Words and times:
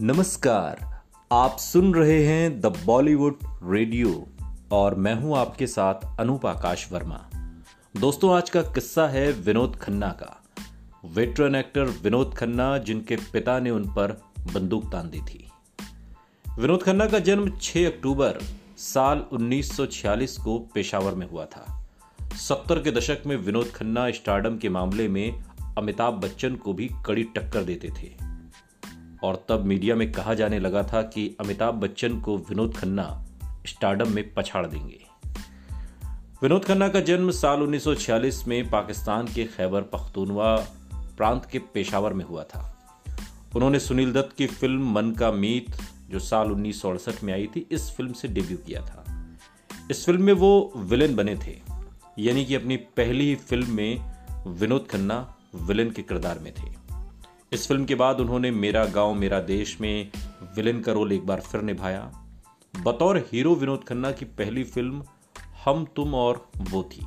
नमस्कार, 0.00 1.02
आप 1.32 1.56
सुन 1.58 1.94
रहे 1.94 2.26
हैं 2.26 2.60
द 2.60 2.66
बॉलीवुड 2.66 3.38
रेडियो 3.62 4.26
और 4.72 4.94
मैं 4.94 5.14
हूँ 5.14 5.36
आपके 5.36 5.66
साथ 5.66 6.20
अनूप 6.20 6.46
आकाश 6.46 6.92
वर्मा। 6.92 7.30
दोस्तों, 7.96 8.36
आज 8.36 8.50
का 8.50 8.62
किस्सा 8.62 9.08
है 9.08 9.32
विनोद 9.32 9.76
खन्ना 9.76 10.08
का। 10.08 10.44
वेटरन 11.04 11.54
एक्टर 11.54 11.84
विनोद 11.84 12.34
खन्ना 12.34 12.78
जिनके 12.78 13.16
पिता 13.16 13.58
ने 13.58 13.70
उन 13.70 13.84
पर 13.84 14.22
बंदूक 14.54 14.92
तान 14.92 15.10
दी 15.10 15.20
थी। 15.20 15.50
विनोद 16.58 16.82
खन्ना 16.82 17.06
का 17.06 17.18
जन्म 17.18 17.50
6 17.58 17.86
अक्टूबर 17.86 18.38
साल 18.78 19.26
1946 19.32 20.36
को 20.36 20.58
पेशावर 20.58 21.14
में 21.14 21.30
हुआ 21.30 21.44
था। 21.44 21.88
सत्तर 22.34 22.82
के 22.82 22.90
दशक 22.90 23.22
में 23.26 23.36
विनोद 23.36 23.66
खन्ना 23.66 24.10
स्टार्डम 24.10 24.58
के 24.58 24.68
मामले 24.68 25.08
में 25.08 25.44
अमिताभ 25.78 26.14
बच्चन 26.14 26.54
को 26.54 26.72
भी 26.72 26.90
कड़ी 27.06 27.24
टक्कर 27.24 27.64
देते 27.64 27.88
थे। 27.88 28.25
और 29.26 29.46
तब 29.48 29.64
मीडिया 29.64 29.94
में 29.96 30.12
कहा 30.12 30.34
जाने 30.34 30.58
लगा 30.58 30.82
था 30.82 31.02
कि 31.02 31.36
अमिताभ 31.40 31.74
बच्चन 31.74 32.20
को 32.20 32.36
विनोद 32.38 32.76
खन्ना 32.76 33.26
स्टारडम 33.66 34.12
में 34.12 34.34
पछाड़ 34.34 34.66
देंगे। 34.66 35.00
विनोद 36.42 36.64
खन्ना 36.64 36.88
का 36.88 37.00
जन्म 37.00 37.30
साल 37.30 37.62
1946 37.62 38.46
में 38.48 38.70
पाकिस्तान 38.70 39.26
के 39.26 39.44
खैबर 39.44 39.82
पख्तूनवा 39.82 40.56
प्रांत 40.94 41.48
के 41.52 41.58
पेशावर 41.58 42.12
में 42.12 42.24
हुआ 42.24 42.42
था। 42.42 42.72
उन्होंने 43.56 43.78
सुनील 43.78 44.12
दत्त 44.12 44.36
की 44.36 44.46
फ़िल्म 44.46 44.92
मन 44.92 45.10
का 45.10 45.32
मीत, 45.32 45.76
जो 46.10 46.18
साल 46.18 46.52
उन्नीस 46.52 46.82
सौ 46.82 46.90
अड़सठ 46.90 47.24
में 47.24 47.32
आई 47.32 47.46
थी, 47.46 47.66
इस 47.72 47.90
फ़िल्म 47.90 48.12
से 48.12 48.28
डेब्यू 48.28 48.58
किया 48.58 48.82
था। 48.82 49.04
इस 49.90 50.06
फ़िल्म 50.06 50.22
में 50.22 50.32
वो 50.32 50.72
विलेन 50.76 51.16
बने 51.16 51.36
थे, 51.36 51.60
यानी 52.18 52.44
कि 52.44 52.54
अपनी 52.54 52.76
पहली 52.76 53.34
फ़िल्म 53.34 53.70
में 53.70 54.12
विनोद 54.46 54.86
खन्ना 54.90 55.36
विलेन 55.54 55.90
के 55.90 56.02
किरदार 56.02 56.38
में 56.38 56.52
थे। 56.52 56.85
इस 57.52 57.68
फ़िल्म 57.68 57.84
के 57.84 57.94
बाद 57.94 58.20
उन्होंने 58.20 58.50
मेरा 58.50 58.84
गाँव, 58.84 59.14
मेरा 59.14 59.40
देश 59.40 59.80
में 59.80 60.10
विलेन 60.56 60.80
का 60.80 60.92
रोल 60.92 61.12
एक 61.12 61.26
बार 61.26 61.40
फिर 61.40 61.62
निभाया। 61.62 62.12
बतौर 62.82 63.18
हीरो 63.32 63.54
विनोद 63.54 63.84
खन्ना 63.84 64.12
की 64.12 64.24
पहली 64.24 64.64
फ़िल्म 64.64 65.04
हम 65.64 65.84
तुम 65.96 66.14
और 66.14 66.48
वो 66.60 66.82
थी। 66.82 67.06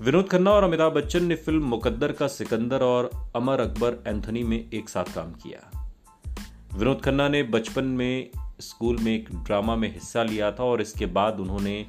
विनोद 0.00 0.28
खन्ना 0.28 0.50
और 0.50 0.64
अमिताभ 0.64 0.92
बच्चन 0.92 1.24
ने 1.24 1.34
फ़िल्म 1.34 1.64
मुकद्दर 1.64 2.12
का 2.12 2.26
सिकंदर 2.26 2.82
और 2.82 3.32
अमर 3.36 3.60
अकबर 3.60 4.04
एंथनी 4.06 4.42
में 4.42 4.70
एक 4.74 4.88
साथ 4.88 5.14
काम 5.14 5.32
किया। 5.32 5.92
विनोद 6.76 7.00
खन्ना 7.00 7.28
ने 7.28 7.42
बचपन 7.42 7.84
में 7.84 8.30
स्कूल 8.60 8.96
में 8.96 9.14
एक 9.14 9.28
ड्रामा 9.34 9.76
में 9.76 9.94
हिस्सा 9.94 10.22
लिया 10.22 10.52
था 10.52 10.64
और 10.64 10.82
इसके 10.82 11.06
बाद 11.06 11.40
उन्होंने 11.40 11.86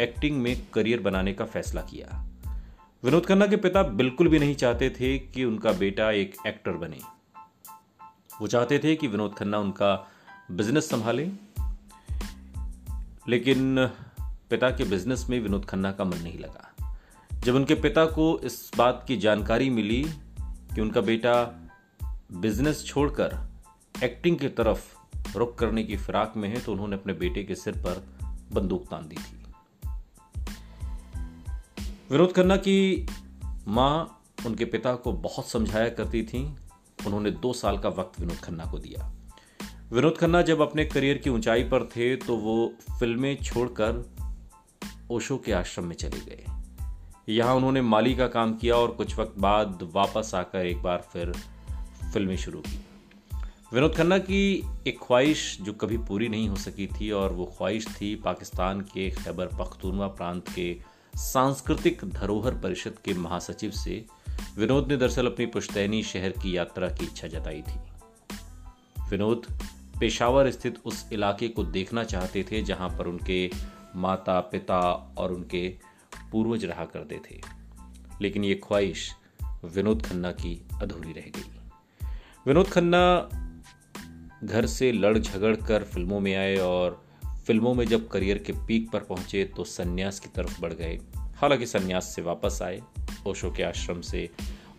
एक्टिंग 0.00 0.42
में 0.42 0.62
करियर 0.74 1.00
बनाने 1.00 1.32
का 1.32 1.44
फैसला 1.44 1.80
किया। 1.80 2.31
विनोद 3.04 3.26
खन्ना 3.26 3.46
के 3.46 3.56
पिता 3.56 3.82
बिल्कुल 3.82 4.28
भी 4.28 4.38
नहीं 4.38 4.54
चाहते 4.54 4.90
थे 4.90 5.18
कि 5.18 5.44
उनका 5.44 5.72
बेटा 5.72 6.10
एक 6.10 6.36
एक्टर 6.46 6.72
बने। 6.72 6.98
वो 8.40 8.46
चाहते 8.46 8.78
थे 8.78 8.96
कि 8.96 9.06
विनोद 9.06 9.34
खन्ना 9.34 9.58
उनका 9.58 10.08
बिज़नेस 10.50 10.90
संभाले। 10.90 11.30
लेकिन 13.28 13.86
पिता 14.50 14.70
के 14.70 14.84
बिज़नेस 14.84 15.26
में 15.30 15.40
विनोद 15.40 15.64
खन्ना 15.64 15.92
का 15.92 16.04
मन 16.04 16.16
नहीं 16.16 16.38
लगा। 16.38 16.74
जब 17.40 17.54
उनके 17.54 17.74
पिता 17.74 18.04
को 18.04 18.40
इस 18.44 18.70
बात 18.76 19.04
की 19.08 19.16
जानकारी 19.16 19.70
मिली 19.70 20.04
कि 20.40 20.80
उनका 20.80 21.00
बेटा 21.00 21.60
बिज़नेस 22.32 22.84
छोड़कर 22.84 23.38
एक्टिंग 24.04 24.38
की 24.38 24.48
तरफ़ 24.48 24.94
रुख 25.38 25.58
करने 25.58 25.84
की 25.84 25.96
फिराक 25.96 26.32
में 26.36 26.48
है 26.48 26.60
तो 26.60 26.72
उन्होंने 26.72 26.96
अपने 26.96 27.12
बेटे 27.12 27.44
के 27.44 27.54
सिर 27.54 27.74
पर 27.76 28.08
बंदूक 28.52 28.86
तान 28.86 29.08
दी 29.08 29.16
थी। 29.16 29.41
विनोद 32.12 32.32
खन्ना 32.32 32.56
की 32.56 33.06
माँ 33.68 34.22
उनके 34.46 34.64
पिता 34.64 34.94
को 34.94 35.12
बहुत 35.12 35.48
समझाया 35.48 35.88
करती 35.88 36.22
थी, 36.22 36.42
उन्होंने 37.06 37.30
दो 37.30 37.52
साल 37.52 37.78
का 37.78 37.88
वक्त 37.88 38.20
विनोद 38.20 38.36
खन्ना 38.36 38.64
को 38.64 38.78
दिया। 38.78 39.10
विनोद 39.92 40.18
खन्ना 40.18 40.42
जब 40.42 40.60
अपने 40.60 40.84
करियर 40.84 41.18
की 41.18 41.30
ऊंचाई 41.30 41.62
पर 41.64 41.84
थे 41.86 42.14
तो 42.16 42.36
वो 42.36 42.56
फ़िल्में 42.98 43.42
छोड़कर 43.42 44.04
ओशो 45.10 45.38
के 45.38 45.52
आश्रम 45.52 45.84
में 45.84 45.96
चले 45.96 46.20
गए। 46.20 46.44
यहाँ 47.28 47.54
उन्होंने 47.54 47.80
माली 47.80 48.14
का 48.14 48.26
काम 48.28 48.54
किया 48.54 48.76
और 48.76 48.90
कुछ 48.92 49.18
वक्त 49.18 49.38
बाद 49.38 49.88
वापस 49.94 50.34
आकर 50.34 50.66
एक 50.66 50.82
बार 50.82 51.08
फिर 51.12 51.32
फ़िल्में 52.12 52.36
शुरू 52.36 52.60
की। 52.60 52.78
विनोद 53.72 53.94
खन्ना 53.94 54.18
की 54.18 54.44
एक 54.86 54.98
ख्वाहिश 55.02 55.58
जो 55.62 55.72
कभी 55.72 55.98
पूरी 55.98 56.28
नहीं 56.28 56.48
हो 56.48 56.56
सकी 56.56 56.86
थी, 56.86 57.10
और 57.10 57.32
वो 57.32 57.52
ख्वाहिश 57.58 57.88
थी 58.00 58.14
पाकिस्तान 58.14 58.80
के 58.80 59.10
खैबर 59.10 59.56
पख्तूनवा 59.58 60.06
प्रांत 60.06 60.48
के 60.48 60.91
सांस्कृतिक 61.16 62.04
धरोहर 62.04 62.54
परिषद 62.54 62.94
के 63.04 63.14
महासचिव 63.14 63.70
से 63.70 64.06
विनोद 64.56 64.88
ने 64.88 64.96
दरअसल 64.96 65.26
अपनी 65.26 65.46
पुश्तैनी 65.46 66.02
शहर 66.02 66.30
की 66.30 66.56
यात्रा 66.56 66.88
की 66.88 67.04
इच्छा 67.04 67.28
जताई 67.28 67.62
थी। 67.62 67.80
विनोद 69.10 69.46
पेशावर 70.00 70.50
स्थित 70.50 70.78
उस 70.84 71.08
इलाके 71.12 71.48
को 71.48 71.64
देखना 71.64 72.04
चाहते 72.04 72.42
थे 72.42 72.62
जहाँ 72.62 72.88
पर 72.88 73.06
उनके 73.06 73.50
माता 73.96 74.40
पिता 74.40 74.80
और 75.18 75.32
उनके 75.32 75.74
पूर्वज 76.32 76.64
रहा 76.64 76.84
करते 76.84 77.20
थे। 77.30 77.40
लेकिन 78.22 78.44
ये 78.44 78.54
ख्वाहिश 78.54 79.12
विनोद 79.64 80.06
खन्ना 80.06 80.32
की 80.32 80.66
अधूरी 80.82 81.12
रह 81.12 81.30
गई। 81.36 81.60
विनोद 82.46 82.68
खन्ना 82.68 83.28
घर 84.44 84.66
से 84.66 84.92
लड़ 84.92 85.18
झगड़ 85.18 85.56
कर 85.56 85.84
फ़िल्मों 85.84 86.20
में 86.20 86.36
आए 86.36 86.56
और 86.56 87.11
फ़िल्मों 87.46 87.74
में 87.74 87.84
जब 87.84 88.08
करियर 88.08 88.38
के 88.38 88.52
पीक 88.66 88.90
पर 88.90 89.00
पहुँचे 89.00 89.44
तो 89.44 89.64
सन्यास 89.64 90.20
की 90.20 90.28
तरफ़ 90.28 90.60
बढ़ 90.60 90.72
गए। 90.72 90.98
हालाँकि 91.16 91.66
सन्यास 91.66 92.14
से 92.14 92.22
वापस 92.22 92.58
आए, 92.62 92.82
ओशो 93.26 93.50
के 93.50 93.62
आश्रम 93.62 94.00
से 94.00 94.30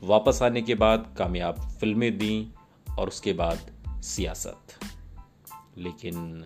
वापस 0.03 0.39
आने 0.43 0.61
के 0.61 0.75
बाद 0.75 1.15
कामयाब 1.17 1.69
फ़िल्में 1.79 2.17
दी 2.17 2.51
और 2.99 3.07
उसके 3.07 3.33
बाद 3.33 3.59
सियासत। 4.03 4.79
लेकिन 5.77 6.45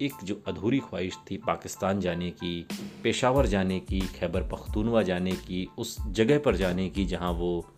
एक 0.00 0.12
जो 0.24 0.42
अधूरी 0.48 0.78
ख्वाहिश 0.78 1.16
थी 1.30 1.36
पाकिस्तान 1.36 2.00
जाने 2.00 2.30
की, 2.30 2.66
पेशावर 3.02 3.46
जाने 3.46 3.80
की, 3.80 4.00
खैबर 4.00 4.42
पख्तूनवा 4.42 5.02
जाने 5.02 5.32
की, 5.32 5.68
उस 5.78 5.96
जगह 6.06 6.38
पर 6.38 6.56
जाने 6.56 6.88
की 6.90 7.04
जहाँ 7.04 7.32
वो 7.32 7.74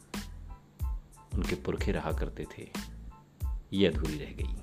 उनके 1.35 1.55
पुरखे 1.55 1.93
रहा 1.93 2.13
करते 2.13 2.47
थे, 2.59 2.69
ये 3.73 3.87
अधूरी 3.87 4.15
रह 4.15 4.33
गई। 4.33 4.55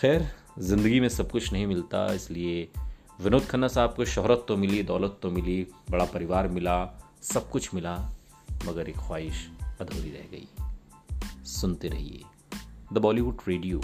खैर 0.00 0.43
ज़िंदगी 0.58 0.98
में 1.00 1.08
सब 1.08 1.30
कुछ 1.30 1.52
नहीं 1.52 1.66
मिलता, 1.66 2.06
इसलिए 2.14 2.68
विनोद 3.20 3.44
खन्ना 3.44 3.68
साहब 3.68 3.94
को 3.94 4.04
शोहरत 4.04 4.44
तो 4.48 4.56
मिली, 4.56 4.82
दौलत 4.82 5.18
तो 5.22 5.30
मिली, 5.30 5.66
बड़ा 5.90 6.04
परिवार 6.04 6.48
मिला, 6.48 6.76
सब 7.22 7.50
कुछ 7.50 7.74
मिला, 7.74 7.96
मगर 8.66 8.88
एक 8.88 8.96
ख्वाहिश 8.98 9.48
अधूरी 9.80 10.10
रह 10.10 10.28
गई। 10.32 11.44
सुनते 11.44 11.88
रहिए 11.88 12.22
द 12.92 12.98
बॉलीवुड 12.98 13.40
रेडियो, 13.48 13.80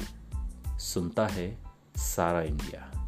सुनता 0.80 1.26
है 1.26 1.56
सारा 1.96 2.42
इंडिया। 2.42 2.99